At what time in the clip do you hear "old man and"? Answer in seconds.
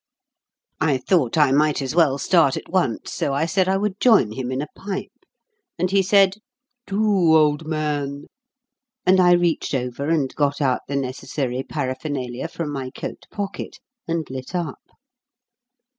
7.37-9.19